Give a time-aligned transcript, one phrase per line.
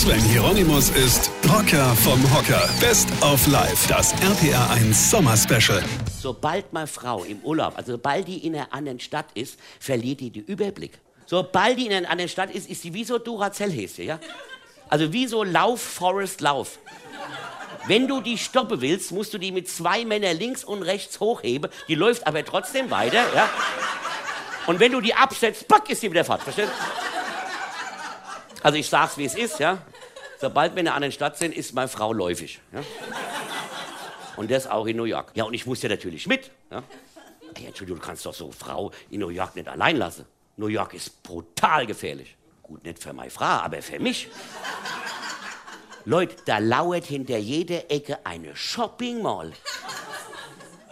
[0.00, 2.70] Sven Hieronymus ist Rocker vom Hocker.
[2.80, 5.84] Best of Life, das RPR 1 Sommer Special.
[6.18, 10.30] Sobald meine Frau im Urlaub, also sobald die in einer anderen Stadt ist, verliert die
[10.30, 10.92] den Überblick.
[11.26, 14.18] Sobald die in einer anderen Stadt ist, ist die wie so Duracell-Häschen, ja?
[14.88, 16.78] Also wie so Lauf, Forest, Lauf.
[17.86, 21.70] Wenn du die stoppen willst, musst du die mit zwei Männern links und rechts hochheben.
[21.88, 23.50] Die läuft aber trotzdem weiter, ja?
[24.66, 27.09] Und wenn du die absetzt, pack, ist sie wieder fort, verstehst du?
[28.62, 29.78] Also ich sag's, wie es ist, ja.
[30.40, 32.60] Sobald wir in einer anderen Stadt sind, ist meine Frau läufig.
[32.72, 32.82] Ja?
[34.36, 35.32] Und das auch in New York.
[35.34, 36.50] Ja, und ich muss ja natürlich mit.
[36.70, 36.82] Ja?
[37.54, 40.24] Ey, Entschuldigung, du kannst doch so eine Frau in New York nicht allein lassen.
[40.56, 42.36] New York ist brutal gefährlich.
[42.62, 44.28] Gut, nicht für meine Frau, aber für mich.
[46.04, 49.52] Leute, da lauert hinter jeder Ecke eine Shopping Mall.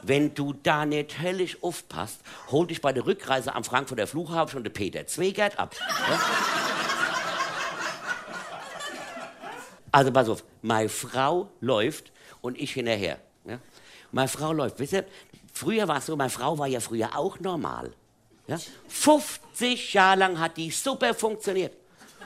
[0.02, 4.64] Wenn du da nicht höllisch aufpasst, hol dich bei der Rückreise am Frankfurter Flughafen schon
[4.64, 5.74] der Peter Zwegert ab.
[5.78, 6.20] Ja?
[9.92, 13.18] Also pass auf, meine Frau läuft und ich hinterher.
[13.46, 13.58] Ja?
[14.12, 14.78] Meine Frau läuft.
[14.78, 15.04] Wisst ihr,
[15.52, 17.92] früher war es so, meine Frau war ja früher auch normal.
[18.46, 18.58] Ja?
[18.88, 21.74] 50 Jahre lang hat die super funktioniert.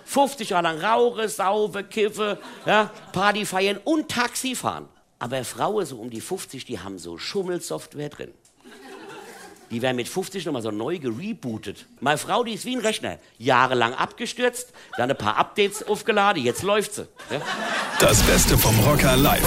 [0.05, 4.89] 50 Jahre lang rauche, saufe, kiffe, ja, Party feiern und Taxi fahren.
[5.19, 8.35] Aber Frauen so um die 50, die haben so Schummelsoftware drin.
[9.73, 11.87] Die werden mit 50 nochmal so neu gerebootet.
[12.01, 13.19] Meine Frau, die ist wie ein Rechner.
[13.39, 17.09] Jahrelang abgestürzt, dann ein paar Updates aufgeladen, jetzt läuft sie.
[17.31, 17.41] Ja?
[17.99, 19.41] Das Beste vom Rocker live.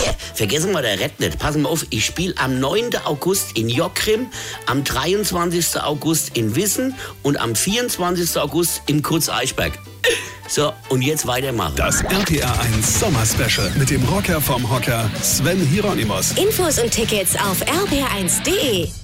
[0.00, 1.40] Hier, vergessen wir der Red nicht.
[1.40, 2.98] Passen wir auf, ich spiele am 9.
[3.04, 4.28] August in Jockrim,
[4.66, 5.82] am 23.
[5.82, 6.94] August in Wissen
[7.24, 8.40] und am 24.
[8.40, 9.72] August im Kurz Eichberg.
[10.46, 11.74] So, und jetzt weitermachen.
[11.74, 16.32] Das RPR 1 Sommer Special mit dem Rocker vom Hocker Sven Hieronymus.
[16.32, 19.03] Infos und Tickets auf rpr1.de.